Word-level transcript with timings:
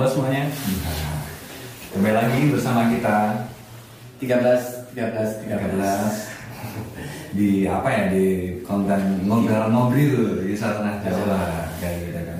Halo 0.00 0.16
semuanya. 0.16 0.48
Kembali 1.92 2.16
lagi 2.16 2.40
bersama 2.48 2.88
kita 2.88 3.44
13 4.16 4.96
13 4.96 5.44
13 5.44 5.76
13 5.76 7.36
di 7.36 7.68
apa 7.68 7.84
ya 7.92 8.08
di 8.08 8.56
konten 8.64 9.28
ngobrol 9.28 9.68
ngobrol 9.68 10.40
di 10.40 10.56
tengah 10.56 11.04
Jawa 11.04 11.68
kayak 11.84 11.96
gitu 12.00 12.16
kan. 12.16 12.38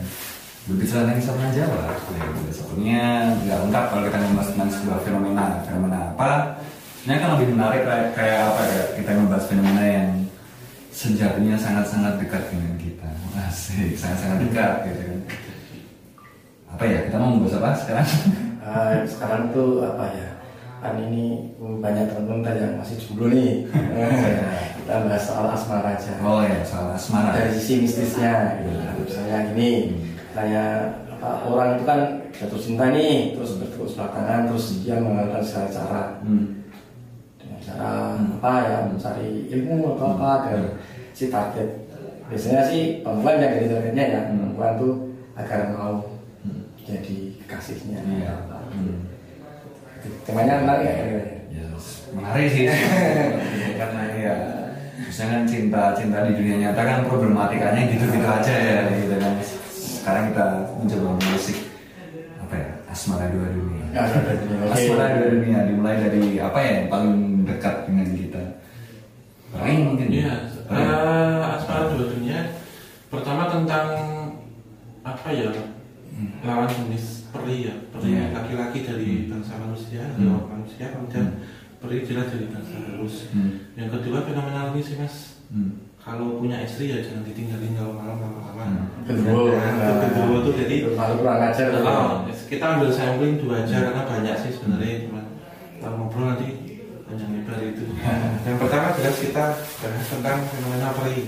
Berbicara 0.72 1.04
tentang 1.04 1.16
kisah 1.20 1.34
tengah 1.36 1.52
Jawa, 1.52 1.84
ya, 2.16 2.48
sepertinya 2.48 3.04
nggak 3.44 3.58
lengkap 3.68 3.84
kalau 3.92 4.02
kita 4.08 4.16
membahas 4.24 4.50
tentang 4.56 4.70
sebuah 4.80 4.98
fenomena 5.04 5.46
fenomena 5.68 5.98
apa. 6.16 6.56
Ini 7.04 7.12
kan 7.20 7.36
lebih 7.36 7.60
menarik 7.60 7.84
kayak, 7.84 8.08
kayak 8.16 8.40
apa 8.40 8.62
ya 8.72 8.82
kita 8.96 9.10
membahas 9.20 9.44
fenomena 9.44 9.84
yang 9.84 10.08
sejatinya 10.96 11.60
sangat-sangat 11.60 12.24
dekat 12.24 12.40
dengan 12.48 12.72
kita. 12.80 13.08
Asik, 13.36 14.00
sangat-sangat 14.00 14.48
dekat 14.48 14.72
gitu 14.88 15.02
kan. 15.12 15.49
Apa 16.80 16.88
ya? 16.88 17.12
Kita 17.12 17.20
mau 17.20 17.36
membahas 17.36 17.60
apa 17.60 17.70
sekarang? 17.76 18.08
Ah, 18.64 19.04
sekarang 19.12 19.52
tuh 19.52 19.84
apa 19.84 20.16
ya? 20.16 20.40
Kan 20.80 20.96
ini 20.96 21.52
banyak 21.60 22.08
teman-teman 22.08 22.40
tadi 22.40 22.64
yang 22.64 22.80
masih 22.80 22.96
jomblo 22.96 23.28
nih. 23.28 23.68
Kita 24.80 25.04
bahas 25.04 25.20
soal 25.20 25.44
asmara 25.52 25.92
aja. 25.92 26.16
Oh 26.24 26.40
ya, 26.40 26.64
soal 26.64 26.96
asmara. 26.96 27.36
dari 27.36 27.52
sisi 27.52 27.84
mistisnya. 27.84 28.64
Gitu. 28.64 29.12
misalnya 29.12 29.52
gini 29.52 30.00
kayak 30.32 31.04
apa, 31.20 31.44
orang 31.44 31.76
itu 31.76 31.84
kan 31.84 32.00
jatuh 32.32 32.56
cinta 32.56 32.88
nih 32.96 33.36
terus 33.36 33.60
bertepuk 33.60 33.84
sebelah 33.84 34.16
tangan 34.16 34.48
terus 34.48 34.80
dia 34.80 34.96
menggunakan 34.96 35.44
segala 35.44 35.68
cara. 35.68 36.04
Hmm. 36.24 36.64
dengan 37.36 37.60
cara 37.60 37.92
apa 38.40 38.52
ya? 38.64 38.78
Mencari 38.88 39.52
ilmu 39.52 40.00
atau 40.00 40.16
apa 40.16 40.28
agar 40.48 40.80
si 41.12 41.28
target. 41.28 41.92
Biasanya 42.32 42.64
sih 42.64 43.04
perempuan 43.04 43.36
yang 43.36 43.52
jadi 43.52 43.68
targetnya 43.68 44.04
ya. 44.16 44.20
Hmm. 44.32 44.36
perempuan 44.56 44.72
tuh 44.80 44.94
agar 45.36 45.76
mau 45.76 46.19
jadi 46.90 47.16
kekasihnya 47.44 47.98
Iya. 48.02 48.34
Hmm. 48.70 48.98
temanya 50.24 50.64
menarik 50.64 50.86
ya? 50.86 50.96
Ya, 51.50 51.64
menarik 52.16 52.46
sih. 52.48 52.64
Karena 53.76 54.02
ya, 54.16 54.34
misalnya 54.96 55.38
cinta 55.44 55.92
cinta 55.92 56.24
di 56.24 56.32
dunia 56.34 56.56
nyata 56.68 56.82
kan 56.82 56.98
problematikanya 57.04 57.84
gitu-gitu 57.90 58.24
aja 58.24 58.54
ya, 58.54 58.78
gitu 58.96 59.16
kan. 59.18 59.34
Sekarang 59.68 60.24
kita 60.32 60.46
mencoba 60.80 61.08
musik 61.20 61.58
apa 62.40 62.54
ya 62.56 62.70
asmara 62.88 63.28
dua 63.28 63.48
dunia. 63.52 63.84
Ya, 63.92 64.00
asmara 64.08 64.32
dua 64.32 64.48
dunia. 64.56 64.72
Asmara 64.72 65.06
dua 65.14 65.28
dunia 65.30 65.58
dimulai 65.68 65.96
dari 66.00 66.22
apa 66.40 66.58
ya 66.58 66.70
yang 66.80 66.88
paling 66.88 67.14
dekat 67.44 67.76
dengan 67.84 68.08
kita. 68.16 68.42
Paling 69.52 69.78
mungkin. 69.84 70.06
Paling. 70.08 70.86
eh, 70.88 71.54
asmara 71.60 71.82
dua 71.92 72.04
dunia. 72.08 72.38
Pertama 73.12 73.42
tentang 73.52 73.86
apa 75.02 75.28
ya 75.28 75.50
lawan 76.42 76.68
jenis 76.68 77.30
peri 77.30 77.68
ya, 77.68 77.74
peri 77.88 78.08
Iya. 78.12 78.24
laki-laki 78.34 78.78
dari 78.82 79.08
bangsa 79.26 79.54
manusia, 79.56 80.02
Hmm. 80.14 80.26
lawan 80.28 80.46
manusia, 80.58 80.84
kemudian 80.90 81.26
peri 81.78 81.96
jelas 82.02 82.26
dari 82.28 82.46
bangsa 82.50 82.76
halus. 82.82 83.16
Hmm. 83.30 83.50
Yang 83.74 83.88
kedua 84.00 84.18
fenomenal 84.24 84.72
ini 84.72 84.82
sih 84.82 84.96
mas, 84.96 85.40
Hmm. 85.48 85.86
kalau 85.96 86.38
punya 86.38 86.60
istri 86.60 86.90
ya 86.90 86.98
jangan 86.98 87.22
ditinggalin 87.22 87.72
kalau 87.74 87.92
malam 87.94 88.18
lama-lama. 88.18 88.64
Hmm. 88.66 89.06
Kedua, 89.06 89.52
Nah, 89.52 89.72
itu 89.72 89.94
kedua 90.10 90.36
tuh 90.42 90.54
jadi 90.56 90.76
kurang 90.90 91.40
ajar 91.40 91.66
Oh, 91.80 92.12
kita 92.28 92.64
ambil 92.66 92.90
sampling 92.90 93.34
dua 93.38 93.62
aja 93.62 93.76
karena 93.86 94.02
banyak 94.04 94.36
sih 94.38 94.50
sebenarnya 94.54 95.06
cuma 95.06 95.20
kalau 95.80 95.96
ngobrol 96.04 96.34
nanti 96.34 96.48
panjang 97.06 97.30
lebar 97.32 97.58
itu. 97.64 97.84
Yang 98.46 98.56
pertama 98.58 98.86
jelas 98.94 99.16
kita 99.18 99.44
bahas 99.58 100.06
tentang 100.06 100.38
fenomena 100.46 100.88
peri. 100.94 101.18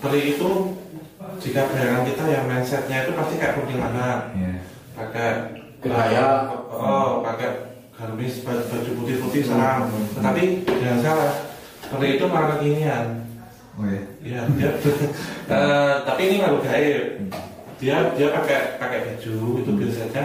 Peri 0.00 0.20
itu 0.32 0.50
jika 1.40 1.60
bayangan 1.66 2.04
kita 2.04 2.24
yang 2.26 2.44
mindsetnya 2.46 2.96
itu 3.02 3.12
pasti 3.12 3.34
kayak 3.36 3.54
kuntilanak, 3.56 4.18
Iya. 4.32 4.52
pakai 4.92 5.28
Kebaya. 5.80 6.26
oh 6.68 7.24
pakai 7.24 7.48
gamis 7.90 8.44
baju, 8.44 8.60
baju 8.62 8.90
putih-putih 9.00 9.42
serang. 9.42 9.88
Tetapi 10.12 10.42
jangan 10.68 11.00
salah, 11.00 11.32
peri 11.82 12.16
itu 12.16 12.24
malah 12.24 12.48
kekinian. 12.54 13.06
Oh 13.74 13.84
ya. 13.84 14.02
Iya, 14.20 14.40
dia. 14.54 14.70
Eh, 15.50 15.94
tapi 16.06 16.20
ini 16.22 16.34
nggak 16.38 16.62
gaib. 16.62 17.04
Dia 17.76 17.96
dia 18.14 18.28
pakai 18.30 18.76
pakai 18.76 18.98
baju 19.02 19.34
itu 19.58 19.70
biasanya 19.74 20.24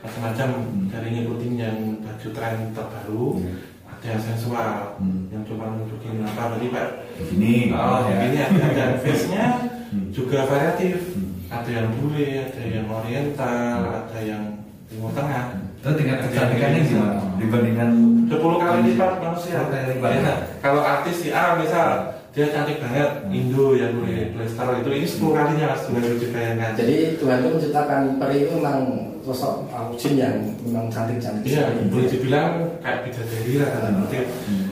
macam-macam 0.00 0.48
dari 0.88 1.08
ngikutin 1.12 1.52
yang 1.54 1.76
baju 2.00 2.28
tren 2.32 2.56
terbaru. 2.72 3.26
Hmm. 3.38 3.56
Ada 3.86 4.06
yang 4.10 4.22
sensual, 4.24 4.74
Hmm. 4.98 5.28
yang 5.30 5.44
cuma 5.44 5.70
nunjukin 5.70 6.20
apa 6.20 6.56
tadi 6.56 6.66
pak. 6.68 6.88
Begini. 7.20 7.70
Oh, 7.70 8.00
ya. 8.08 8.16
ini 8.26 8.38
ada 8.40 8.66
dan 8.72 8.90
face-nya 8.98 9.46
Hmm. 9.46 9.75
Juga 10.16 10.48
variatif. 10.48 10.96
Hmm. 11.12 11.36
Ada 11.46 11.70
yang 11.70 11.88
bule, 12.00 12.26
ada 12.42 12.62
yang 12.64 12.86
oriental, 12.90 13.78
ada 13.86 14.18
yang 14.24 14.42
timur 14.88 15.12
tengah. 15.12 15.62
Terus 15.84 15.94
tingkat 16.02 16.18
kecantikannya 16.26 16.80
gimana 16.82 17.14
dibandingkan 17.38 17.90
10 18.26 18.34
kali 18.58 18.78
lipat 18.90 19.12
manusia. 19.22 19.62
10 19.62 19.70
kali 19.70 19.84
lipat. 19.94 20.10
Ya, 20.10 20.34
kalau 20.58 20.82
artis 20.82 21.16
si 21.22 21.28
A 21.30 21.54
misal 21.54 22.16
dia 22.34 22.52
cantik 22.52 22.82
banget, 22.82 23.30
Indo 23.32 23.78
yang 23.78 23.96
boleh 23.96 24.34
playstyle 24.34 24.82
itu 24.82 24.90
ini 24.92 25.06
10 25.08 25.32
kalinya 25.32 25.66
mas 25.72 25.88
boleh 25.88 26.20
dibayangkan. 26.20 26.70
jadi 26.76 26.96
Tuhan 27.16 27.36
itu 27.40 27.48
menciptakan 27.48 28.02
peri 28.20 28.36
itu 28.44 28.52
memang 28.60 28.78
sosok 29.24 29.72
jin 29.96 30.20
yang 30.20 30.36
memang 30.60 30.92
cantik-cantik 30.92 31.48
Iya, 31.48 31.64
boleh 31.88 32.08
dibilang 32.12 32.76
kayak 32.84 33.08
bidadari 33.08 33.52
lah 33.56 33.68
tanda 33.72 33.90
kutip. 34.04 34.26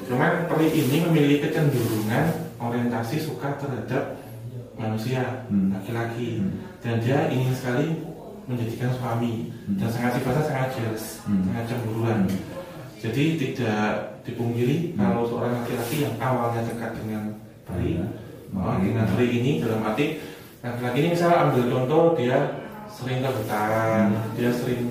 Cuman 0.04 0.32
peri 0.44 0.66
ini 0.76 0.96
memiliki 1.08 1.48
kecenderungan 1.48 2.24
orientasi 2.60 3.16
suka 3.16 3.56
terhadap 3.56 4.23
manusia, 4.74 5.46
Hmm. 5.46 5.70
laki-laki, 5.70 6.42
Hmm. 6.42 6.52
dan 6.82 6.94
dia 6.98 7.30
ingin 7.30 7.54
sekali 7.54 7.86
menjadikan 8.44 8.90
suami 8.92 9.54
Hmm. 9.64 9.78
dan 9.80 9.88
sangat 9.88 10.18
sifatnya 10.18 10.44
sangat 10.44 10.68
jealous, 10.76 11.04
Hmm. 11.24 11.42
sangat 11.48 11.64
cemburuan. 11.70 12.20
Jadi 13.00 13.24
tidak 13.36 14.20
dipungkiri 14.24 14.96
Hmm. 14.96 15.00
kalau 15.00 15.22
seorang 15.28 15.52
laki-laki 15.62 15.96
yang 16.08 16.14
awalnya 16.18 16.64
dekat 16.64 16.92
dengan 16.98 17.22
peri, 17.64 18.00
Hmm. 18.00 18.58
oh, 18.60 18.76
dengan 18.80 19.04
peri 19.08 19.28
ini 19.40 19.50
dalam 19.62 19.80
arti 19.84 20.18
laki-laki 20.64 20.96
ini 21.04 21.08
misalnya 21.12 21.38
ambil 21.48 21.64
contoh 21.68 22.04
dia 22.16 22.38
sering 22.88 23.20
ke 23.20 23.30
hutan, 23.30 24.06
dia 24.38 24.50
sering 24.50 24.82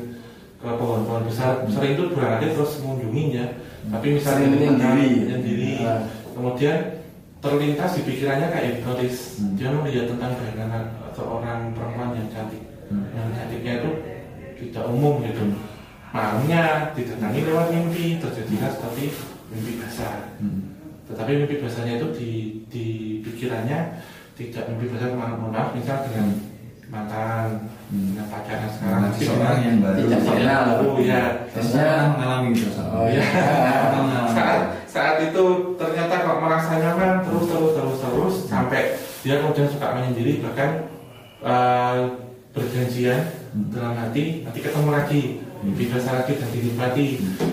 ke 0.61 0.69
pohon-pohon 0.69 1.27
besar, 1.27 1.65
sering 1.67 1.97
itu 1.99 2.03
berarti 2.13 2.45
terus 2.55 2.79
mengunjungi 2.79 3.23
ya. 3.35 3.47
Tapi 3.83 4.07
misalnya 4.15 4.47
menyendiri. 4.47 5.09
menyendiri. 5.27 5.73
Ah. 5.83 6.07
kemudian 6.33 7.02
terlintas 7.43 7.91
di 7.93 8.01
pikirannya 8.07 8.47
kayak 8.47 8.67
hipnotis, 8.79 9.35
Hmm. 9.35 9.59
dia 9.59 9.67
melihat 9.67 10.15
tentang 10.15 10.31
bayangan 10.39 10.83
seorang 11.11 11.75
perempuan 11.75 12.15
yang 12.15 12.31
cantik, 12.31 12.63
Hmm. 12.87 13.11
yang 13.11 13.35
cantiknya 13.35 13.83
itu 13.83 13.91
tidak 14.63 14.87
umum 14.87 15.19
gitu. 15.27 15.51
Malamnya 16.15 16.93
didatangi 16.95 17.43
lewat 17.43 17.67
mimpi, 17.73 18.21
terjadilah 18.21 18.69
seperti 18.71 19.11
mimpi 19.51 19.71
basah. 19.75 20.31
Hmm. 20.39 20.71
Tetapi 21.03 21.31
mimpi 21.43 21.55
basahnya 21.59 21.99
itu 21.99 22.07
di, 22.15 22.31
di 22.71 22.85
pikirannya 23.19 23.99
tidak 24.39 24.63
mimpi 24.71 24.95
basah 24.95 25.11
mohon 25.11 25.51
maaf 25.51 25.75
misal 25.75 25.99
dengan 26.07 26.39
mantan 26.87 27.67
Hmm. 27.91 28.13
dengan 28.15 28.25
pacaran 28.31 28.69
sekarang 28.71 29.01
Nah, 29.03 29.11
seseorang 29.11 29.57
yang 29.61 29.77
baru 29.83 29.99
Tidak 29.99 30.21
kenal. 30.23 30.63
Oh 30.79 30.97
iya 30.97 31.21
Biasanya 31.51 31.91
mengalami 32.15 32.49
itu. 32.55 32.69
Oh 32.77 33.05
iya. 33.05 33.23
Orang 33.83 34.03
mengalami. 34.07 34.81
Saat 34.93 35.17
itu 35.25 35.43
ternyata 35.73 36.21
kok 36.21 36.37
merasa 36.37 36.77
nyaman 36.77 37.25
terus 37.25 37.49
terus 37.49 37.71
terus 37.73 37.97
terus 37.97 38.35
sampai 38.45 38.93
dia 39.25 39.41
kemudian 39.41 39.65
suka 39.65 39.97
menyendiri 39.97 40.45
bahkan 40.45 40.85
eh, 41.41 41.97
berjanjian 42.53 43.41
Hmm. 43.53 43.69
dalam 43.69 43.93
hati 43.93 44.41
nanti 44.41 44.65
ketemu 44.65 44.89
lagi 44.89 45.21
basah 45.61 46.25
lagi 46.25 46.41
dan 46.41 46.49
dinikmati 46.49 47.05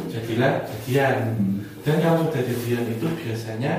jadilah 0.09 0.65
jadian 0.65 1.17
Hmm. 1.37 1.61
dan 1.85 2.01
kalau 2.01 2.25
sudah 2.25 2.41
jadian 2.41 2.89
itu 2.89 3.05
biasanya 3.21 3.73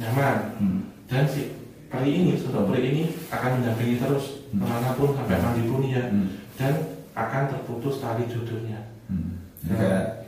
nyaman 0.00 0.36
Hmm. 0.56 0.80
dan 1.04 1.28
si 1.28 1.52
peri 1.92 2.16
ini 2.16 2.32
sosok 2.40 2.72
peri 2.72 2.96
ini 2.96 3.02
akan 3.28 3.60
mendampingi 3.60 4.00
terus 4.00 4.48
Hmm. 4.48 4.60
ke 4.60 4.64
mana 4.64 4.96
pun 4.96 5.12
sampai 5.20 5.36
mati 5.36 5.62
pun 5.68 5.84
ya 5.84 6.08
Hmm. 6.08 6.32
dan 6.56 6.72
akan 7.12 7.42
terputus 7.52 8.00
tali 8.00 8.24
jodohnya 8.24 8.80
Hmm. 9.12 9.36
Semacam 9.60 10.24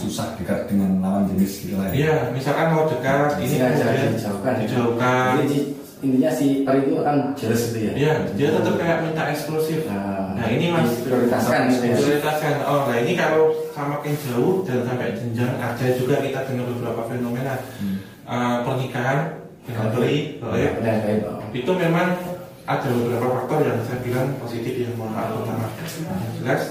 susah 0.00 0.32
dekat 0.40 0.64
dengan 0.66 0.96
lawan 1.04 1.28
jenis 1.30 1.52
gitu 1.62 1.76
lah 1.76 1.92
ya. 1.92 1.94
Iya, 1.94 2.14
misalkan 2.32 2.66
mau 2.72 2.88
dekat 2.88 3.36
ini 3.38 3.54
kemudian 3.60 4.10
dijauhkan 4.16 4.52
ya. 4.56 4.60
dijauhkan. 4.64 5.32
Jadi 5.44 5.58
intinya 6.00 6.30
si 6.32 6.64
peri 6.64 6.80
itu 6.88 6.96
akan 6.96 7.16
jelas 7.36 7.60
gitu 7.68 7.78
ya 7.84 7.92
Iya, 7.92 8.12
dia 8.32 8.48
tetap 8.56 8.74
kayak 8.80 8.98
minta 9.04 9.22
eksklusif. 9.28 9.84
Nah, 9.84 10.32
Nah 10.32 10.46
ini 10.48 10.72
mas 10.72 10.88
prioritaskan 11.04 11.60
gitu 11.68 11.84
ya. 11.84 11.96
prioritaskan. 12.00 12.54
Oh, 12.64 12.88
nah 12.88 12.96
ini 12.96 13.12
kalau 13.12 13.52
semakin 13.76 14.14
jauh 14.24 14.64
dan 14.64 14.80
sampai 14.88 15.12
jenjang 15.12 15.52
ada 15.60 15.86
juga 15.92 16.24
kita 16.24 16.40
dengar 16.48 16.64
beberapa 16.72 17.04
fenomena 17.04 17.54
Hmm. 17.76 18.00
Eh, 18.30 18.56
pernikahan 18.64 19.18
dengan 19.66 19.86
peri, 19.92 20.38
oh, 20.40 20.54
ya. 20.56 20.70
Itu 21.50 21.74
memang 21.74 22.14
ada 22.64 22.86
beberapa 22.88 23.26
faktor 23.42 23.66
yang 23.66 23.82
saya 23.82 23.98
bilang 24.00 24.38
positif 24.38 24.72
yang 24.78 24.94
pertama. 24.94 25.66
Yang 25.76 26.32
jelas 26.40 26.62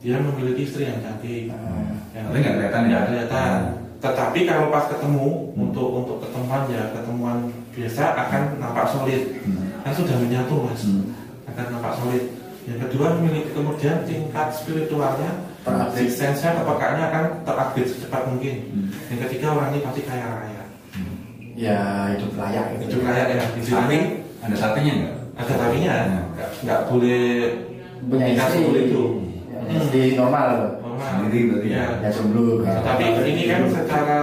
dia 0.00 0.16
memiliki 0.18 0.62
istri 0.64 0.86
yang 0.86 1.00
cantik. 1.00 1.48
Nah, 1.48 1.92
Yang 2.12 2.24
Tapi 2.26 2.36
nggak 2.40 2.54
kelihatan 2.56 2.82
ya? 2.86 2.98
Kelihatan. 3.04 3.56
Tetapi 3.96 4.38
kalau 4.44 4.66
pas 4.68 4.84
ketemu 4.88 5.26
Hmm. 5.52 5.62
untuk 5.68 5.88
untuk 5.94 6.16
ketemuan 6.20 6.62
ya 6.68 6.82
ketemuan 6.92 7.38
biasa 7.72 8.02
akan 8.14 8.42
nampak 8.56 8.86
solid. 8.88 9.22
Hmm. 9.42 9.68
Kan 9.82 9.92
sudah 9.92 10.16
menyatu 10.16 10.54
mas, 10.62 10.82
Hmm. 10.82 11.12
akan 11.46 11.64
nampak 11.72 11.94
solid. 11.96 12.24
yang 12.66 12.82
kedua 12.82 13.14
memiliki 13.14 13.54
kemudian 13.54 14.02
tingkat 14.02 14.50
spiritualnya 14.50 15.30
sense-nya 15.94 16.50
kepekaannya 16.58 17.04
akan 17.06 17.24
terupgrade 17.46 17.86
secepat 17.86 18.26
mungkin 18.26 18.54
Hmm. 18.66 18.90
yang 19.06 19.20
ketiga 19.22 19.46
orang 19.54 19.70
ini 19.70 19.78
pasti 19.80 20.02
kaya 20.02 20.26
raya 20.26 20.62
ya 21.54 21.78
hidup 22.10 22.34
layak 22.34 22.64
gitu. 22.74 22.82
hidup 22.90 23.00
layak 23.06 23.26
ya 23.32 23.44
di 23.54 23.62
sini 23.62 23.98
ada 24.42 24.56
sapinya 24.58 24.92
nggak? 24.92 25.14
ada 25.38 25.52
tapinya 25.54 25.94
Ya. 25.94 26.04
nggak 26.34 26.48
nggak 26.66 26.80
boleh 26.90 27.24
punya 28.02 28.24
nikah 28.28 28.46
istri 28.46 28.58
seperti 28.58 28.82
itu 28.90 29.02
ya, 29.66 29.76
istri 29.82 30.02
normal 30.14 30.48
normal. 30.80 31.08
Sendiri 31.10 31.38
berarti 31.50 31.68
ya. 31.74 31.86
ya 32.00 32.08
jomblo 32.14 32.64
kan. 32.64 32.80
Tapi 32.80 33.04
ini 33.26 33.42
kan 33.50 33.62
secara 33.68 34.20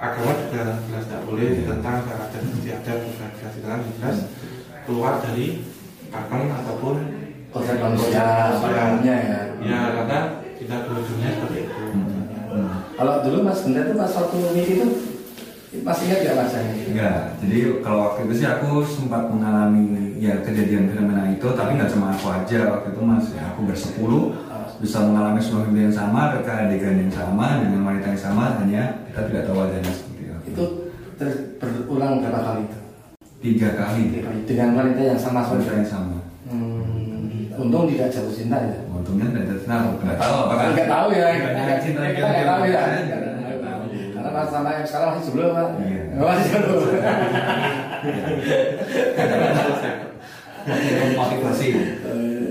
agama 0.00 0.32
juga 0.42 0.62
jelas 0.88 1.04
tidak 1.06 1.22
boleh 1.28 1.48
tentang 1.64 1.96
karakter 2.04 2.40
istiadat 2.48 2.98
juga 3.04 3.26
jelas 3.38 3.54
jelas 3.60 3.80
jelas 4.00 4.18
keluar 4.84 5.14
dari 5.22 5.46
pakem 6.10 6.42
ataupun 6.50 6.94
kontrak 7.54 7.78
manusia 7.78 8.24
pada 8.58 8.80
umumnya 8.90 9.16
ya. 9.16 9.40
Ya 9.62 9.78
karena 9.94 10.18
tidak 10.58 10.80
berujungnya 10.90 11.30
seperti 11.38 11.58
itu. 11.68 11.82
Hmm. 12.54 12.86
kalau 12.94 13.18
dulu 13.26 13.42
mas 13.42 13.66
Benda 13.66 13.82
tuh 13.82 13.98
pas 13.98 14.12
waktu 14.14 14.36
mimpi 14.38 14.78
itu 14.78 14.86
masih 15.82 16.06
ingat 16.06 16.18
gak 16.22 16.36
mas 16.38 16.50
saya 16.54 16.70
Enggak, 16.70 17.20
jadi 17.42 17.58
kalau 17.82 17.98
waktu 18.06 18.30
itu 18.30 18.34
sih 18.38 18.46
aku 18.46 18.86
sempat 18.86 19.26
mengalami 19.26 20.14
ya 20.22 20.38
kejadian 20.46 20.86
fenomena 20.86 21.26
itu, 21.34 21.42
tapi 21.58 21.74
nggak 21.74 21.90
cuma 21.90 22.14
aku 22.14 22.30
aja 22.30 22.78
waktu 22.78 22.94
itu 22.94 23.00
mas, 23.02 23.26
ya, 23.34 23.42
aku 23.50 23.66
bersepuluh 23.66 24.30
bisa 24.80 24.98
mengalami 25.04 25.40
sebuah 25.40 25.68
mimpi 25.68 25.88
yang 25.90 25.96
sama, 25.96 26.34
ketika 26.34 26.66
adegan 26.66 26.96
yang 27.00 27.12
sama 27.12 27.62
dengan 27.62 27.80
wanita 27.86 28.06
yang 28.12 28.22
sama, 28.22 28.44
hanya 28.60 28.82
kita 29.10 29.20
tidak 29.30 29.42
tahu 29.48 29.58
adanya 29.64 29.92
seperti 29.92 30.22
apa. 30.28 30.44
itu 30.44 30.64
berulang 31.60 32.20
berapa 32.20 32.40
kali 32.40 32.60
itu? 32.68 32.78
Tiga 33.44 33.68
kali. 33.76 34.02
Tiga 34.10 34.22
kali. 34.28 34.38
dengan 34.48 34.70
wanita 34.76 35.00
yang 35.04 35.20
sama 35.20 35.40
wanita 35.44 35.64
suami 35.64 35.78
yang 35.80 35.88
sama. 35.88 36.18
hmm, 36.48 37.60
untung 37.60 37.84
tidak 37.88 38.08
jatuh 38.12 38.34
cinta 38.34 38.56
ya. 38.60 38.76
Untungnya 38.88 39.26
tidak 39.30 39.44
ada 39.44 39.56
kenal, 39.62 39.82
nggak 40.00 40.18
tahu 40.20 40.36
apakah 40.48 40.64
nggak 40.72 40.88
tahu 40.90 41.08
ya. 41.12 41.26
Nggak 41.34 41.78
cinta 41.80 42.00
yang 42.04 42.14
nggak 42.18 42.48
tahu 42.48 42.62
ya. 42.68 42.82
Karena 44.14 44.42
sama 44.50 44.68
yang 44.74 44.86
sekarang 44.88 45.08
masih 45.14 45.24
jomblo 45.28 45.46
pak. 45.52 45.68
Iya. 45.84 46.02
Masih 46.16 46.46
jomblo 46.50 46.76
motivasi 51.14 51.66
untuk 51.70 51.92
terus 52.00 52.16
maju. 52.16 52.43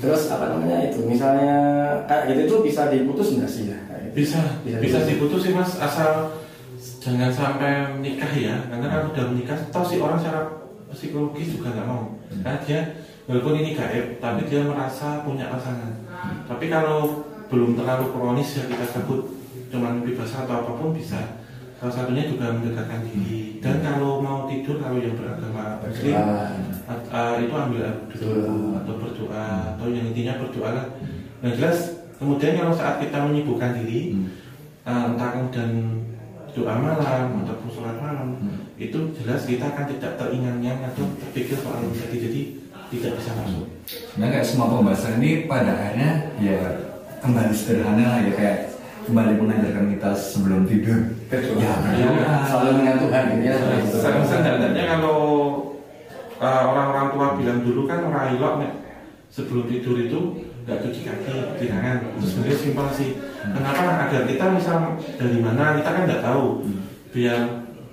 Terus 0.00 0.32
apa 0.32 0.44
namanya 0.56 0.88
itu 0.88 1.04
misalnya 1.04 1.54
kayak 2.08 2.24
gitu 2.32 2.40
tuh 2.48 2.60
bisa 2.64 2.88
diputus 2.88 3.36
nggak 3.36 3.50
sih? 3.50 3.68
Ya 3.68 3.78
gitu. 4.08 4.14
Bisa 4.24 4.40
Bisa 4.64 4.76
bisa 4.80 4.98
diputus. 5.04 5.40
sih 5.46 5.52
mas 5.52 5.76
asal 5.76 6.34
jangan 7.04 7.30
sampai 7.30 7.94
menikah 8.00 8.32
ya. 8.32 8.56
Karena 8.66 8.86
kalau 8.88 9.12
udah 9.12 9.24
menikah 9.30 9.58
toh 9.70 9.84
si 9.84 10.00
orang 10.00 10.18
secara 10.18 10.40
psikologis 10.90 11.54
juga 11.54 11.76
nggak 11.76 11.86
mau. 11.86 12.16
Karena 12.42 12.58
dia 12.64 12.80
walaupun 13.28 13.54
ini 13.60 13.76
gaib 13.76 14.18
tapi 14.18 14.40
dia 14.48 14.64
merasa 14.64 15.22
punya 15.22 15.52
pasangan. 15.52 15.92
Tapi 16.48 16.66
kalau 16.72 17.28
belum 17.52 17.76
terlalu 17.76 18.14
kronis 18.14 18.56
ya 18.56 18.64
kita 18.66 18.86
sebut 18.88 19.20
cuma 19.70 19.94
mimpi 19.94 20.18
basah 20.18 20.46
atau 20.46 20.66
apa 20.66 20.72
pun 20.78 20.90
bisa 20.94 21.18
salah 21.80 21.94
satunya 21.96 22.28
juga 22.28 22.52
mendekatkan 22.52 23.08
diri 23.08 23.56
dan 23.58 23.80
kalau 23.80 24.20
mau 24.20 24.44
tidur 24.44 24.76
kalau 24.76 25.00
yang 25.00 25.16
beragama 25.16 25.80
muslim 25.80 26.12
uh, 26.12 27.34
itu 27.40 27.54
ambil 27.56 27.80
dulu 28.12 28.20
Berdoa. 28.20 28.78
atau 28.84 28.94
berdoa 29.00 29.46
atau 29.72 29.86
yang 29.88 30.04
intinya 30.12 30.36
berdoa 30.36 30.68
lah. 30.76 30.86
Nah 31.40 31.50
jelas 31.56 32.04
kemudian 32.20 32.52
kalau 32.54 32.76
saat 32.76 33.00
kita 33.00 33.16
menyibukkan 33.24 33.80
diri 33.80 34.12
Hmm. 34.12 34.28
uh, 34.84 35.04
entah 35.16 35.28
kemudian 35.32 35.70
doa 36.50 36.74
malam 36.76 37.26
ataupun 37.40 37.68
sholat 37.72 37.96
malam 37.96 38.28
Hmm. 38.36 38.60
itu 38.76 38.98
jelas 39.16 39.48
kita 39.48 39.64
akan 39.64 39.88
tidak 39.88 40.20
teringat-ingat 40.20 40.78
atau 40.92 41.08
terpikir 41.16 41.56
soal 41.56 41.80
jadi 41.96 42.16
jadi 42.28 42.40
tidak 42.90 43.12
bisa 43.16 43.30
masuk. 43.40 43.66
Sebenarnya 43.88 44.32
kayak 44.36 44.46
semua 44.46 44.66
pembahasan 44.68 45.16
ini 45.16 45.46
pada 45.46 45.72
akhirnya 45.72 46.10
ya 46.36 46.58
kembali 47.22 47.54
sederhana 47.54 48.20
ya 48.20 48.32
kayak 48.36 48.58
kembali 49.06 49.32
mengajarkan 49.38 49.86
kita 49.96 50.10
sebelum 50.12 50.68
tidur. 50.68 50.98
Ya, 51.30 51.38
berdoa. 51.38 52.42
selalu 52.42 52.70
dengan 52.82 52.96
Tuhan 53.06 53.22
gitu 53.30 53.44
ya 53.46 53.56
Sebenarnya 53.86 54.84
kalau 54.98 55.18
uh, 56.42 56.62
orang-orang 56.74 57.06
tua 57.14 57.26
bilang 57.38 57.58
dulu 57.62 57.86
kan 57.86 58.02
orang 58.02 58.34
ilok 58.34 58.54
nek 58.58 58.72
sebelum 59.30 59.70
tidur 59.70 59.94
itu 59.94 60.42
nggak 60.66 60.82
cuci 60.82 61.00
kaki 61.06 61.34
di 61.62 61.66
tangan. 61.70 62.18
Itu 62.18 62.26
sebenarnya 62.26 62.58
simpel 62.58 62.86
sih. 62.90 63.10
Kenapa? 63.46 64.10
Agar 64.10 64.22
kita 64.26 64.44
misal 64.50 64.98
dari 64.98 65.38
mana 65.38 65.78
kita 65.78 65.90
kan 65.94 66.02
nggak 66.10 66.24
tahu. 66.26 66.66
Biar 67.14 67.40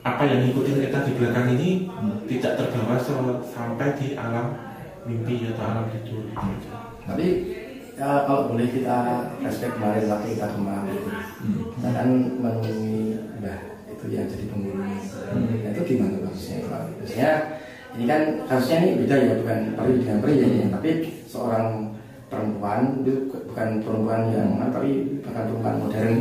apa 0.01 0.23
yang 0.25 0.39
ngikutin 0.49 0.77
kita 0.89 0.99
di 1.05 1.11
belakang 1.13 1.47
ini 1.53 1.69
tidak 2.25 2.57
terbawa 2.57 2.97
sampai 3.45 3.87
di 4.01 4.17
alam 4.17 4.57
mimpi 5.05 5.45
atau 5.53 5.63
alam 5.63 5.85
tidur. 5.93 6.25
tapi 7.07 7.27
ya, 7.97 8.29
kalau 8.29 8.53
boleh 8.53 8.69
kita 8.69 8.97
respect 9.41 9.73
kemarin 9.73 10.05
waktu 10.05 10.27
kita 10.37 10.47
kemarin 10.53 10.93
itu 10.93 11.11
kita 11.73 11.89
kan 11.89 12.09
menemui 12.37 13.17
mbah 13.41 13.59
itu 13.89 14.05
yang 14.13 14.29
jadi 14.29 14.45
penghulu 14.53 14.77
nah, 14.85 15.69
itu 15.73 15.81
gimana 15.81 16.17
kasusnya 16.29 16.57
Pak? 16.69 16.81
Maksudnya 17.01 17.31
ini 17.97 18.03
kan 18.05 18.21
kasusnya 18.45 18.77
ini 18.85 18.91
beda 19.01 19.15
ya 19.17 19.33
bukan 19.41 19.59
peri 19.73 19.93
dengan 19.97 20.17
peri 20.21 20.33
ya, 20.37 20.47
ya. 20.47 20.65
tapi 20.77 20.89
seorang 21.25 21.67
perempuan 22.29 23.01
itu 23.01 23.13
bukan 23.33 23.69
perempuan 23.81 24.21
yang 24.29 24.53
mana 24.53 24.69
tapi 24.69 25.21
bahkan 25.25 25.49
perempuan 25.49 25.75
modern 25.81 26.15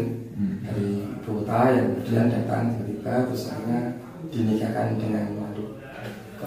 dari 0.65 0.89
ibu 1.05 1.31
kota 1.43 1.61
yang 1.77 1.89
kemudian 2.01 2.29
datang 2.33 2.63
tiba-tiba 2.73 3.13
terus 3.29 3.53
akhirnya 3.53 3.81
dinikahkan 4.33 4.97
dengan 4.97 5.25
makhluk 5.37 5.77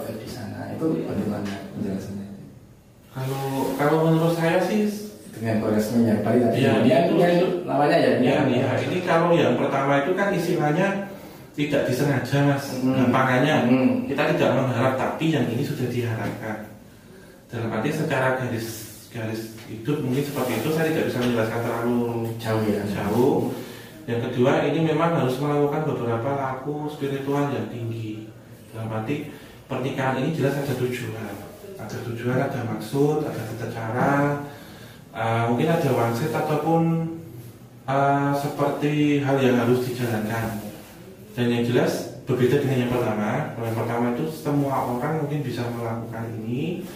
di 0.00 0.28
sana? 0.28 0.72
Itu 0.74 1.04
bagaimana 1.04 1.70
penjelasannya? 1.76 2.28
Kalau 3.10 3.74
kalau 3.76 3.96
menurut 4.06 4.34
saya 4.38 4.62
sih 4.62 5.09
dengan 5.40 5.56
koresminya 5.64 6.20
Bali 6.20 6.38
tadi 6.44 6.56
Iya, 6.60 6.72
dia 6.84 6.96
itu- 7.08 7.16
itu- 7.16 7.64
namanya 7.64 7.96
ya 7.96 8.10
Ya, 8.20 8.44
ya. 8.44 8.68
Ini 8.76 8.98
kalau 9.08 9.32
yang 9.32 9.56
pertama 9.56 10.04
itu 10.04 10.12
kan 10.12 10.28
istilahnya 10.36 11.08
tidak 11.56 11.88
disengaja 11.88 12.44
mas, 12.44 12.78
Hmm. 12.84 13.08
gampangannya 13.08 13.56
Hmm. 13.66 13.90
kita 14.04 14.36
tidak 14.36 14.50
mengharap, 14.54 14.94
tapi 15.00 15.32
yang 15.32 15.48
ini 15.48 15.64
sudah 15.64 15.88
diharapkan. 15.88 16.68
Dalam 17.48 17.72
arti 17.72 17.90
secara 17.90 18.36
garis 18.38 18.68
garis 19.10 19.58
hidup 19.66 20.06
mungkin 20.06 20.22
seperti 20.22 20.62
itu 20.62 20.68
saya 20.70 20.86
tidak 20.94 21.10
bisa 21.10 21.18
menjelaskan 21.18 21.60
terlalu 21.66 21.98
jauh 22.38 22.62
ya 22.62 22.82
jauh. 22.86 23.50
Yang 24.06 24.20
kedua 24.30 24.62
ini 24.70 24.86
memang 24.86 25.18
harus 25.18 25.34
melakukan 25.40 25.82
beberapa 25.82 26.30
laku 26.30 26.86
spiritual 26.86 27.50
yang 27.50 27.66
tinggi. 27.66 28.30
Dalam 28.70 28.92
arti 28.92 29.34
pernikahan 29.66 30.22
ini 30.22 30.30
jelas 30.30 30.62
ada 30.62 30.74
tujuan, 30.78 31.34
ada 31.74 31.96
tujuan, 32.06 32.38
ada 32.38 32.60
maksud, 32.70 33.26
ada 33.26 33.40
tata 33.50 33.66
cara. 33.74 34.12
Uh, 35.10 35.50
mungkin 35.50 35.66
ada 35.66 35.90
wangsit 35.90 36.30
ataupun 36.30 36.82
uh, 37.82 38.30
seperti 38.30 39.18
hal 39.26 39.42
yang 39.42 39.58
harus 39.58 39.82
dijalankan. 39.82 40.62
Dan 41.34 41.46
yang 41.50 41.66
jelas 41.66 42.22
berbeda 42.30 42.62
dengan 42.62 42.86
yang 42.86 42.92
pertama. 42.94 43.54
Kalau 43.58 43.66
yang 43.66 43.78
pertama 43.78 44.04
itu 44.14 44.24
semua 44.30 44.86
orang 44.86 45.26
mungkin 45.26 45.42
bisa 45.42 45.66
melakukan 45.66 46.30
ini, 46.42 46.86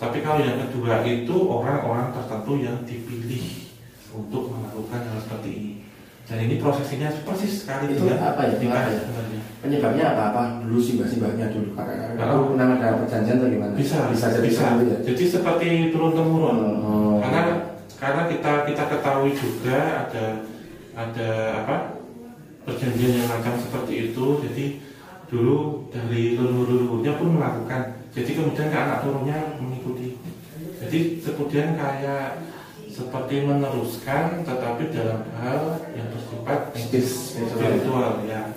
tapi 0.00 0.24
kalau 0.24 0.40
yang 0.40 0.56
kedua 0.56 1.04
itu 1.04 1.36
orang-orang 1.36 2.08
tertentu 2.16 2.52
yang 2.64 2.80
dipilih 2.88 3.68
untuk 4.16 4.56
melakukan 4.56 5.00
hal 5.04 5.18
seperti 5.20 5.50
ini. 5.52 5.72
Dan 6.30 6.38
ini 6.46 6.62
prosesnya 6.62 7.10
persis 7.26 7.66
sekali 7.66 7.90
Itu 7.90 8.06
dengan 8.06 8.22
apa 8.22 8.46
ya? 8.46 8.54
Apa 8.54 8.80
ya? 8.86 9.02
penyebabnya 9.60 10.16
apa 10.16 10.22
apa 10.32 10.42
dulu 10.64 10.80
simbah 10.80 11.04
simbahnya 11.04 11.52
dulu 11.52 11.76
kakak 11.76 12.16
kakak 12.16 12.16
Oh. 12.32 12.40
itu 12.40 12.48
pernah 12.56 12.66
ada 12.80 12.88
perjanjian 13.04 13.36
atau 13.36 13.48
gimana 13.52 13.72
Bisa, 13.76 13.96
bisa 14.08 14.26
jadi 14.32 14.48
bisa. 14.48 14.64
ya 14.80 14.96
Jadi 15.04 15.22
seperti 15.28 15.68
turun 15.92 16.12
temurun. 16.16 16.58
Oh. 16.80 17.18
Karena 17.20 17.42
karena 18.00 18.22
kita 18.32 18.52
kita 18.64 18.82
ketahui 18.88 19.32
juga 19.36 20.08
ada 20.08 20.24
ada 20.96 21.30
apa 21.60 21.76
perjanjian 22.64 23.20
yang 23.20 23.28
macam 23.28 23.54
seperti 23.60 23.92
itu. 24.08 24.24
Jadi 24.48 24.64
dulu 25.28 25.84
dari 25.92 26.40
leluhur-leluhurnya 26.40 27.12
pun 27.20 27.28
melakukan. 27.36 27.82
Jadi 28.16 28.30
kemudian 28.32 28.72
ke 28.72 28.78
anak 28.80 29.04
turunnya 29.04 29.60
mengikuti. 29.60 30.16
Jadi 30.80 31.20
kemudian 31.20 31.76
kayak 31.76 32.40
seperti 32.90 33.46
meneruskan, 33.46 34.42
tetapi 34.42 34.90
dalam 34.90 35.22
hal 35.38 35.78
yang 35.94 36.10
bersifat 36.10 36.74
spiritual 37.06 38.26
ya. 38.26 38.50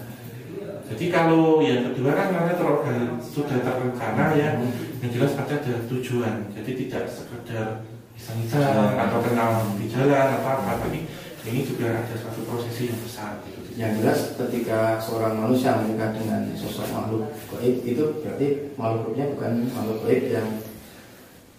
Jadi 0.89 1.05
kalau 1.09 1.63
yang 1.63 1.93
kedua 1.93 2.11
kan 2.17 2.27
karena 2.33 2.53
terorgan 2.57 3.17
sudah 3.21 3.61
terencana 3.61 4.35
ya, 4.35 4.59
yang 4.99 5.11
jelas 5.13 5.37
ada 5.37 5.55
ada 5.61 5.73
tujuan. 5.87 6.49
Jadi 6.53 6.71
tidak 6.85 7.07
sekedar 7.07 7.85
iseng-iseng 8.13 8.97
atau 8.97 9.19
kenal 9.21 9.73
di 9.77 9.89
jalan 9.89 10.37
atau 10.37 10.49
apa, 10.59 10.85
tapi 10.85 11.07
ini 11.43 11.61
juga 11.65 12.03
ada 12.03 12.13
suatu 12.13 12.45
prosesi 12.45 12.91
yang 12.91 12.99
besar. 13.01 13.41
Gitu. 13.47 13.63
yang 13.73 13.97
jelas 13.97 14.37
ketika 14.37 15.01
seorang 15.01 15.33
manusia 15.33 15.81
menikah 15.81 16.13
dengan 16.13 16.45
sosok 16.53 16.93
makhluk 16.93 17.25
gaib 17.57 17.81
itu 17.81 18.21
berarti 18.21 18.47
makhluknya 18.77 19.33
bukan 19.33 19.65
makhluk 19.73 19.99
gaib 20.05 20.25
yang 20.29 20.47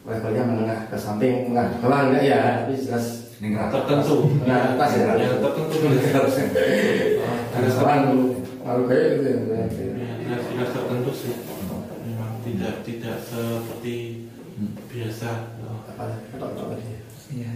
levelnya 0.04 0.42
menengah 0.44 0.80
ke 0.92 0.96
samping 1.00 1.48
menengah 1.48 1.68
ke 1.72 1.76
bawah 1.80 2.00
enggak? 2.12 2.22
Ya 2.24 2.40
tapi 2.64 2.76
jelas 2.76 3.06
tertentu. 3.44 4.16
Nah, 4.48 4.76
atas 4.76 4.90
ya. 4.96 5.04
Ya, 5.20 5.28
tertentu. 5.36 5.76
ada 7.54 7.68
seorang 7.68 8.00
makhluk 8.64 8.86
gaib 8.88 9.12
itu 9.20 9.24
ya 9.28 9.36
Ya, 9.44 9.66
jelas, 10.24 10.42
jelas 10.48 10.70
tertentu 10.72 11.10
sih. 11.12 11.34
Memang 12.08 12.40
tidak 12.40 12.74
tidak 12.84 13.16
seperti 13.20 14.28
biasa. 14.88 15.30
Apa? 15.94 16.04
Ketok 16.32 16.50
tadi 16.56 16.86
Ya. 17.34 17.50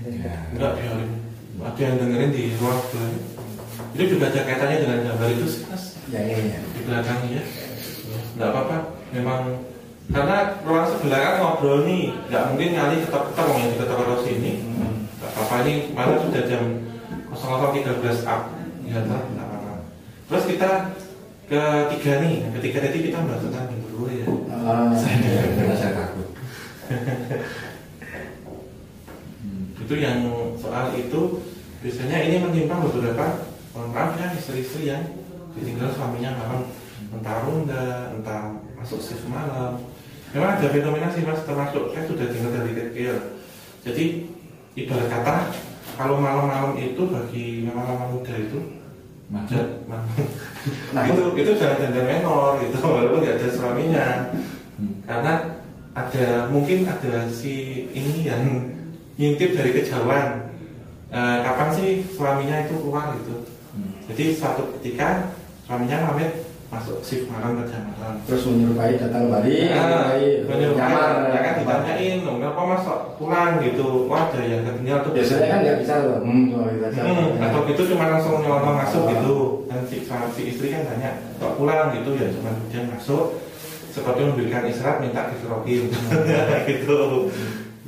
enggak 0.50 0.72
biarin 0.74 1.10
ada 1.58 1.80
yang 1.82 1.96
dengerin 1.98 2.30
di 2.34 2.54
ruang 2.58 2.78
sebelah 2.82 3.10
itu 3.94 4.04
juga 4.14 4.30
ada 4.30 4.40
kaitannya 4.46 4.76
dengan 4.82 4.98
gambar 5.06 5.28
itu 5.34 5.46
sih 5.46 5.62
mas. 5.70 5.84
Yang 6.10 6.26
ini 6.34 6.50
ya. 6.54 6.60
Di 6.62 6.80
belakang 6.86 7.18
ya. 7.30 7.42
Nggak 8.38 8.48
apa-apa. 8.50 8.76
Memang 9.14 9.40
karena 10.08 10.56
ruang 10.64 10.88
sebelah 10.88 11.20
kan 11.20 11.34
ngobrol 11.36 11.84
nih 11.84 12.16
nggak 12.32 12.44
mungkin 12.48 12.68
nyali 12.72 12.96
ketok-ketok 13.04 13.46
yang 13.60 13.70
kita 13.76 13.84
taruh 13.84 14.20
sini. 14.24 14.52
Nggak 15.20 15.30
apa-apa 15.36 15.54
ini 15.68 15.72
mana 15.92 16.16
sudah 16.16 16.42
jam 16.48 16.62
00.13 17.36 18.24
up. 18.24 18.42
Ya 18.88 19.04
tak 19.04 19.22
nggak 19.36 19.46
apa-apa 19.46 19.72
terus 20.28 20.44
kita 20.44 20.70
ketiga 21.48 22.12
nih 22.20 22.34
ketiga 22.60 22.78
tadi 22.88 22.98
kita 23.08 23.24
bahas 23.24 23.40
tentang 23.44 23.68
dulu 23.88 24.08
ya. 24.08 24.26
Ah, 24.64 24.92
Saya 24.96 25.52
karena 25.56 25.74
saya 25.76 25.92
takut. 25.92 26.28
itu 29.84 29.94
yang 30.00 30.20
soal 30.56 30.92
itu. 30.96 31.22
Biasanya 31.78 32.26
ini 32.26 32.42
menimpa 32.42 32.82
beberapa 32.82 33.46
mohon 33.70 33.94
maaf 33.94 34.18
ya 34.18 34.34
istri-istri 34.34 34.90
yang 34.90 35.04
ditinggal 35.54 35.94
suaminya 35.94 36.34
malam. 36.34 36.66
Entah 37.08 37.38
ronda 37.46 38.12
entah 38.18 38.58
masuk 38.74 38.98
shift 38.98 39.24
malam 39.30 39.78
memang 40.32 40.50
ada 40.58 40.66
fenomena 40.68 41.08
sih 41.08 41.24
mas 41.24 41.40
termasuk 41.44 41.92
saya 41.92 42.04
sudah 42.04 42.26
tinggal 42.28 42.52
dari 42.52 42.72
kecil 42.76 43.14
jadi 43.84 44.04
ibarat 44.76 45.08
kata 45.08 45.34
kalau 45.96 46.20
malam-malam 46.20 46.78
itu 46.78 47.02
bagi 47.08 47.66
malam-malam 47.66 48.18
muda 48.18 48.34
itu 48.36 48.60
Macet. 49.28 49.84
Nah, 50.96 51.04
itu 51.04 51.20
itu 51.36 51.52
jangan 51.60 51.92
jangan 51.92 52.04
menor 52.08 52.64
itu 52.64 52.80
walaupun 52.80 53.20
nggak 53.20 53.36
ada 53.36 53.48
suaminya 53.52 54.06
Hmm. 54.78 55.02
karena 55.02 55.58
ada 55.90 56.46
mungkin 56.54 56.86
ada 56.86 57.26
si 57.26 57.82
ini 57.90 58.30
yang 58.30 58.70
ngintip 59.18 59.58
dari 59.58 59.74
kejauhan 59.74 60.46
Eh, 61.08 61.38
kapan 61.40 61.72
sih 61.72 62.04
suaminya 62.04 62.68
itu 62.68 62.78
keluar 62.84 63.16
gitu 63.16 63.48
Hmm. 63.74 63.96
jadi 64.06 64.36
suatu 64.36 64.76
ketika 64.78 65.32
suaminya 65.66 66.04
pamit 66.08 66.30
masuk 66.68 67.00
shift 67.00 67.32
malam 67.32 67.64
kerja 67.64 67.80
malam. 67.80 68.20
Terus 68.28 68.44
menyerupai 68.44 69.00
datang 69.00 69.24
kembali 69.24 69.56
Ah, 69.72 70.12
menyerupai 70.12 70.24
menyuruhkan, 70.44 70.84
nyamar. 70.92 71.12
Ya 71.32 71.40
kan 71.40 71.52
ditanyain, 71.56 72.16
"Loh, 72.28 72.34
kenapa 72.36 72.60
masuk 72.76 72.98
pulang? 73.16 73.52
Gitu? 73.64 73.88
Wah 74.04 74.28
ada 74.28 74.40
yang 74.44 74.62
ketinggalan 74.68 75.00
tuh. 75.00 75.12
Biasanya 75.16 75.46
kan 75.48 75.58
nggak 75.64 75.78
bisa 75.80 75.94
loh 76.04 76.18
hmm 76.20 76.44
gitu 76.44 76.56
aja 76.84 77.00
Hmm, 77.08 77.28
atau 77.40 77.60
gitu 77.64 77.82
cuma 77.88 78.04
langsung 78.12 78.34
nyolong 78.44 78.76
masuk 78.76 79.02
gitu. 79.08 79.36
Dan 79.64 79.80
si, 79.88 79.96
si 80.04 80.42
istri 80.44 80.66
kan 80.68 80.84
tanya 80.84 81.10
kok 81.40 81.56
pulang? 81.56 81.88
Gitu. 81.96 82.10
Ya 82.20 82.28
cuma 82.36 82.52
kemudian 82.52 82.84
masuk. 82.92 83.24
Seperti 83.88 84.20
memberikan 84.20 84.68
isyarat 84.68 85.00
minta 85.00 85.32
dikerokin 85.32 85.88
gitu. 86.70 86.98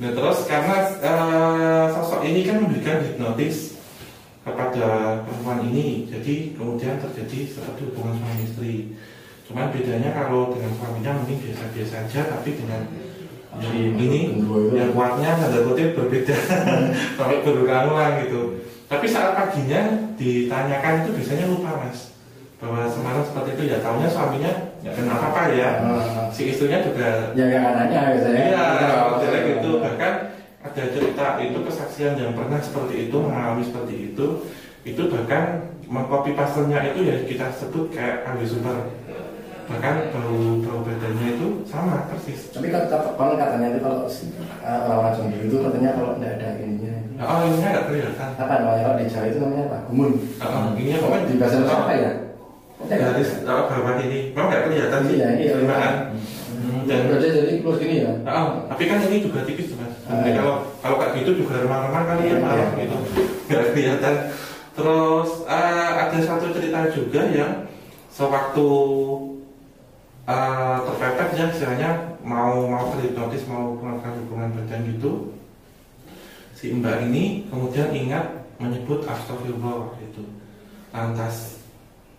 Nah 0.01 0.11
terus 0.17 0.49
karena 0.49 0.77
eh, 0.97 1.85
sosok 1.93 2.25
ini 2.25 2.49
kan 2.49 2.65
memberikan 2.65 3.05
hipnotis 3.05 3.70
kepada 4.41 5.21
perempuan 5.25 5.61
ini. 5.69 6.09
Jadi 6.09 6.57
kemudian 6.57 6.97
terjadi 6.97 7.39
seperti 7.49 7.81
hubungan 7.93 8.17
suami 8.17 8.43
istri. 8.45 8.75
Cuman 9.45 9.75
bedanya 9.75 10.15
kalau 10.15 10.55
dengan 10.55 10.73
suaminya 10.79 11.11
mungkin 11.21 11.43
biasa-biasa 11.43 11.95
aja 12.07 12.21
tapi 12.39 12.55
dengan 12.55 12.87
yang 13.59 13.75
Si 13.75 13.99
ini 13.99 14.21
yang 14.73 14.95
kuatnya 14.95 15.35
tanda 15.35 15.67
kutip 15.67 15.99
berbeda. 15.99 16.37
Sampai 17.19 17.43
berulang-ulang 17.43 18.23
gitu. 18.25 18.63
Tapi 18.87 19.07
saat 19.07 19.35
paginya 19.35 20.11
ditanyakan 20.15 21.03
itu 21.05 21.11
biasanya 21.19 21.47
lupa 21.51 21.83
mas. 21.83 22.15
Bahwa 22.63 22.85
semalam 22.87 23.25
seperti 23.25 23.57
itu 23.57 23.63
ya 23.75 23.79
tahunya 23.83 24.09
suaminya 24.09 24.53
nggak 24.81 24.95
kenapa 24.97 25.27
apa 25.35 25.43
ya. 25.53 25.69
Si 26.31 26.55
istrinya 26.55 26.79
juga 26.81 27.35
ya 27.35 27.45
anaknya 27.59 28.01
biasanya. 28.17 28.43
Iya 28.55 28.63
Kita- 28.79 29.09
modelnya 29.11 29.41
gitu 29.51 29.71
bahkan 29.83 30.15
ada 30.71 30.85
cerita 30.95 31.27
itu 31.43 31.59
kesaksian 31.67 32.15
yang 32.15 32.33
pernah 32.33 32.63
seperti 32.63 33.11
itu 33.11 33.17
mengalami 33.19 33.67
seperti 33.67 34.15
itu 34.15 34.27
itu 34.87 35.03
bahkan 35.11 35.67
mengcopy 35.91 36.39
pasternya 36.39 36.95
itu 36.95 37.01
ya 37.03 37.17
kita 37.27 37.51
sebut 37.51 37.91
kayak 37.91 38.23
Abi 38.23 38.47
Super. 38.47 38.95
Bahkan 39.71 40.11
bau 40.11 40.39
bau 40.67 40.81
badannya 40.83 41.39
itu 41.39 41.63
sama 41.63 42.07
persis. 42.11 42.51
Tapi 42.51 42.75
kan 42.75 42.91
tetap 42.91 43.15
kalau 43.15 43.39
katanya 43.39 43.71
itu 43.71 43.79
kalau 43.83 44.03
si- 44.11 44.35
uh, 44.67 44.99
orang 44.99 45.15
zombie 45.15 45.47
itu 45.47 45.63
katanya 45.63 45.95
kalau 45.95 46.19
nggak 46.19 46.43
ada 46.43 46.59
ininya. 46.59 46.95
Oh 47.23 47.39
ini 47.47 47.63
nggak 47.63 47.87
kelihatan. 47.87 48.29
Apa 48.35 48.55
namanya 48.59 48.83
kalau 48.83 48.97
di 48.99 49.07
Jawa 49.07 49.27
itu 49.31 49.39
namanya 49.39 49.65
apa? 49.71 49.79
Gumun. 49.87 50.11
Oh, 50.43 50.75
ini 50.75 50.99
pokoknya 50.99 51.27
di 51.31 51.35
bahasa 51.39 51.55
Indonesia 51.63 51.79
apa 51.87 51.95
ya? 51.95 52.13
Garis 52.81 53.31
oh, 53.47 53.63
bawah 53.71 53.95
ini. 54.03 54.19
Memang 54.35 54.47
nggak 54.51 54.63
kelihatan 54.67 55.01
sih 55.07 55.17
Iya, 55.23 55.29
iya. 55.39 55.51
permukaan. 55.55 55.95
Hmm, 56.61 56.81
dan 56.91 56.99
Berarti 57.07 57.29
jadi 57.31 57.53
close 57.63 57.79
gini 57.79 57.95
ya? 58.03 58.13
Oh, 58.27 58.49
tapi 58.67 58.83
kan 58.91 58.99
ini 59.07 59.17
juga 59.23 59.41
tipis 59.47 59.71
tuh 59.71 59.79
Ah, 60.11 60.27
Jadi 60.27 60.31
iya. 60.35 60.39
kalau 60.43 60.55
kalau 60.83 60.97
kayak 60.99 61.15
gitu 61.23 61.31
juga 61.47 61.63
remang-remang 61.63 62.03
kali 62.03 62.23
ya 62.27 62.37
malam 62.43 62.69
iya. 62.75 62.83
gitu, 62.83 62.99
nggak 63.47 63.63
kelihatan. 63.71 64.15
Terus 64.75 65.31
eh, 65.47 65.91
ada 66.03 66.19
satu 66.19 66.47
cerita 66.51 66.81
juga 66.91 67.23
yang 67.31 67.53
sewaktu 68.11 68.69
eh, 70.27 70.77
terpepet 70.83 71.29
ya 71.39 71.47
istilahnya 71.55 71.91
mau 72.27 72.67
mau 72.67 72.91
terhipnotis 72.99 73.47
mau 73.47 73.79
melakukan 73.79 74.19
hubungan 74.27 74.51
badan 74.59 74.83
gitu, 74.91 75.31
si 76.59 76.75
mbak 76.75 77.07
ini 77.07 77.47
kemudian 77.47 77.95
ingat 77.95 78.51
menyebut 78.59 79.07
astagfirullah 79.07 79.95
gitu. 80.03 80.27
Lantas 80.91 81.63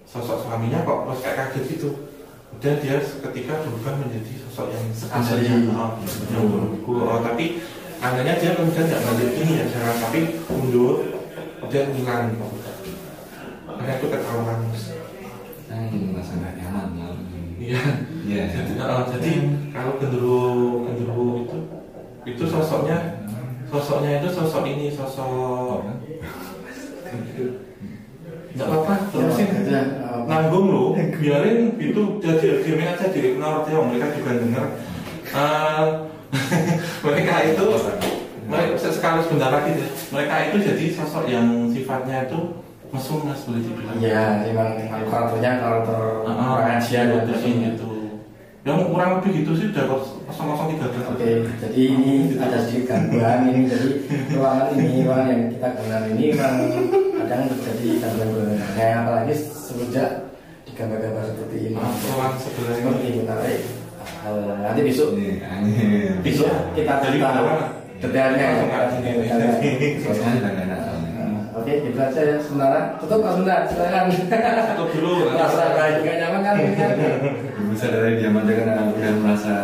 sosok 0.07 0.47
suaminya 0.47 0.87
kok 0.87 1.11
terus 1.11 1.19
kayak 1.27 1.37
kaget 1.51 1.65
gitu. 1.75 1.89
Kemudian 2.51 2.75
dia 2.83 2.95
seketika 2.99 3.63
berubah 3.63 3.95
menjadi 3.99 4.31
sosok 4.47 4.75
yang 4.75 4.83
sebenarnya 4.91 5.71
oh, 5.71 5.95
yang 6.35 6.45
berbuku. 6.51 6.91
Oh, 6.99 7.19
tapi 7.23 7.63
andanya 8.01 8.33
dia 8.41 8.57
kemudian 8.57 8.85
nggak 8.89 9.03
balik 9.05 9.29
ini 9.37 9.51
ya 9.61 9.65
jangan 9.69 9.95
tapi 10.09 10.19
mundur 10.49 10.93
kemudian 11.61 11.87
hilang. 11.93 12.27
Karena 13.69 13.93
itu 13.97 14.07
ketahuan 14.09 14.59
Saya 15.71 15.87
merasa 15.87 16.33
nggak 16.35 16.53
nyaman 16.59 16.87
malam 16.97 17.19
ini. 17.31 17.71
iya. 17.71 17.81
Iya. 18.27 18.43
jadi, 18.51 18.71
oh, 18.81 19.05
jadi 19.07 19.31
kalau 19.71 19.91
gendero 20.01 20.41
gendero 20.83 21.25
itu 21.45 21.57
itu 22.21 22.43
sosoknya 22.45 22.97
sosoknya 23.71 24.19
itu 24.21 24.29
sosok 24.29 24.63
ini 24.67 24.91
sosok 24.91 25.87
nggak 28.51 28.67
apa-apa 28.67 28.93
terusin 29.15 29.47
Itu 29.47 29.71
ya, 29.71 29.83
uh, 30.03 30.27
nanggung 30.27 30.67
lo 30.67 30.85
biarin 30.93 31.79
itu 31.79 32.01
jadi 32.19 32.61
diamin 32.67 32.91
aja 32.91 33.05
di 33.07 33.19
ignore 33.31 33.63
aja 33.63 33.79
mereka 33.79 34.07
juga 34.19 34.31
dengar 34.43 34.67
Eh, 35.31 35.87
mereka 37.01 37.33
itu 37.49 37.65
mereka 38.45 38.89
sekali 38.91 39.19
sebentar 39.25 39.49
lagi 39.49 39.71
deh 39.77 39.89
mereka 40.11 40.33
itu 40.49 40.57
jadi 40.61 40.85
sosok 40.93 41.25
yang 41.25 41.47
sifatnya 41.71 42.29
itu 42.29 42.39
mesum 42.91 43.23
mas 43.23 43.41
boleh 43.47 43.63
dibilang 43.63 43.95
Iya, 44.03 44.43
emang 44.51 44.75
emang 44.75 45.07
karakternya 45.07 45.51
karakter 45.63 45.99
Ah, 46.27 46.59
orang 46.59 46.75
Asia 46.77 47.07
iya, 47.07 47.23
gitu. 47.23 47.33
sih 47.39 47.53
gitu 47.57 47.87
yang 48.61 48.93
kurang 48.93 49.17
lebih 49.17 49.41
gitu 49.41 49.51
sih 49.57 49.67
udah 49.73 49.89
kosong 49.89 50.53
kosong 50.53 50.67
tiga 50.77 50.85
belas 50.93 51.09
Oke, 51.09 51.29
jadi 51.57 51.79
ini 51.81 52.37
ada 52.37 52.61
sedikit 52.61 52.93
gangguan 52.93 53.49
ini. 53.49 53.65
Jadi 53.65 53.87
ruangan 54.37 54.69
ini, 54.77 55.01
ruangan 55.01 55.27
yang 55.33 55.41
kita 55.49 55.67
kenal 55.81 56.03
ini 56.13 56.23
memang 56.29 56.55
kadang 57.25 57.49
terjadi 57.49 57.85
gangguan-gangguan. 58.05 58.61
Nah, 58.77 58.91
apalagi 59.01 59.33
semenjak 59.33 60.09
di 60.69 60.71
gambar-gambar 60.77 61.23
seperti 61.25 61.57
ini. 61.73 61.77
ruang 61.81 62.33
sebelah 62.37 62.75
ini 62.77 62.85
Seperti 62.85 63.09
menarik. 63.25 63.80
Hal 64.21 64.35
nanti 64.61 64.81
besok. 64.85 65.17
Ini 65.17 65.41
angin. 65.41 66.21
besok 66.21 66.53
kita 66.77 66.93
Dari 66.95 67.17
cerita 67.17 67.29
detailnya. 67.97 68.47
Nah, 68.61 69.57
Oke, 71.51 71.73
itu 71.83 71.99
aja 71.99 72.21
ya 72.23 72.37
sementara. 72.37 72.97
Tutup 72.97 73.19
Mas 73.19 73.35
Bunda, 73.35 73.57
silakan. 73.65 74.05
Tutup 74.09 74.89
dulu, 74.95 75.13
nanti 75.27 75.37
Rasa 75.37 75.53
kita- 75.59 75.75
baik 75.75 75.95
gak 76.01 76.15
nyaman 76.17 76.41
kan? 76.41 76.55
bisa 77.71 77.87
dari 77.87 78.19
diam 78.19 78.35
aja 78.35 78.51
kan 78.53 78.91
udah 78.91 79.11
merasa 79.17 79.55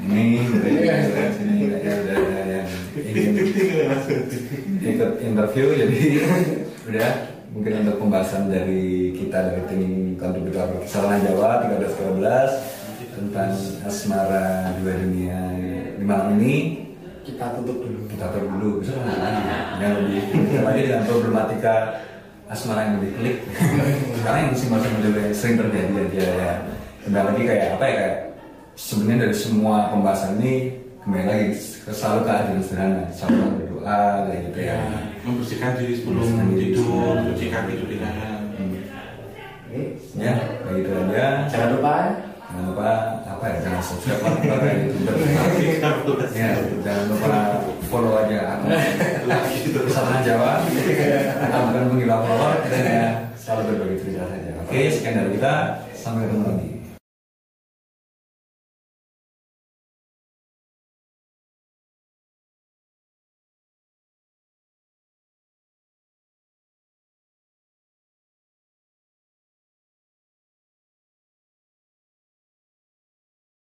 ini 0.00 0.46
dari 0.46 0.78
sini 1.34 1.54
udah 1.66 1.80
yang 1.82 2.66
ingin 2.94 3.34
ikut 4.80 5.10
interview 5.20 5.66
jadi 5.74 6.00
udah 6.86 7.10
mungkin 7.50 7.72
untuk 7.82 7.96
pembahasan 7.98 8.46
dari 8.46 9.10
kita 9.10 9.38
dari 9.50 9.62
tim 9.66 9.82
kontributor 10.14 10.70
kesalahan 10.80 11.26
Jawa 11.26 11.66
13 11.66 12.87
tentang 13.18 13.50
asmara 13.82 14.70
dua 14.78 14.94
dunia 14.94 15.38
di 15.98 16.04
malam 16.06 16.38
ini 16.38 16.86
Kita 17.26 17.52
tutup 17.60 17.84
dulu. 17.84 18.08
kita 18.08 18.24
atur 18.32 18.48
dulu. 18.48 18.70
Bisa 18.80 18.96
lanjut 18.96 19.20
lagi. 19.20 19.42
Yang 19.84 19.92
lebih 20.00 20.62
lagi 20.64 20.80
dengan 20.88 21.02
problematika 21.04 21.74
asmara 22.48 22.88
yang 22.88 22.94
lebih 23.02 23.10
klik. 23.20 23.36
Sekarang 24.16 24.40
yang 24.48 24.52
masing 24.56 24.70
model 24.72 25.12
yang 25.12 25.36
sering 25.36 25.56
terjadi 25.60 25.92
aja 26.08 26.24
ya. 26.24 26.52
Kembali 27.04 27.24
lagi 27.28 27.42
kayak 27.44 27.66
apa 27.76 27.84
ya 27.84 27.92
kayak 27.92 28.16
sebenarnya 28.80 29.28
dari 29.28 29.36
semua 29.36 29.76
pembahasan 29.92 30.40
ini 30.40 30.54
kembali 31.04 31.24
lagi 31.28 31.46
ke 31.84 31.92
selalu 31.92 32.20
ke 32.24 32.30
adil 32.32 32.56
sederhana. 32.64 33.02
Selalu 33.12 33.36
berdoa 33.60 34.00
kayak 34.24 34.40
gitu 34.48 34.60
ya. 34.64 34.76
Ya 34.80 35.00
membersihkan 35.28 35.70
diri 35.76 35.92
sebelum 36.00 36.24
Membersihkan 36.24 36.46
diri 36.48 36.64
tidur 36.72 37.14
cuci 37.28 37.46
kaki 37.52 37.72
cuci 37.76 37.96
tangan. 38.00 38.40
Oke, 39.68 39.82
ya 40.16 40.32
kayak 40.64 40.76
gitu 40.80 40.90
aja. 40.96 41.26
Jangan 41.52 41.68
lupa 41.76 41.94
jangan 42.58 42.74
lupa 42.74 43.22
apa 43.22 43.44
ya 43.46 43.56
jangan 43.62 43.82
subscribe 43.86 44.18
lah. 44.18 44.34
Kayak 46.34 46.58
gitu 46.66 46.82
ya 46.82 46.98
follow 47.86 48.18
aja 48.18 48.58
itu. 49.62 49.78
Kesalahan 49.86 50.26
Jawa. 50.26 50.66
Kita 50.66 51.58
bukan 51.70 51.84
penggila 51.94 52.16
follow 52.26 52.50
kita 52.66 52.76
hanya 52.82 53.30
selalu 53.38 53.62
berbagi 53.78 53.96
cerita 54.02 54.26
saja. 54.26 54.50
Oke 54.66 54.90
sekian 54.90 55.14
dari 55.22 55.30
kita. 55.38 55.54
Sampai 55.94 56.26
ketemu 56.26 56.46
lagi 56.50 56.77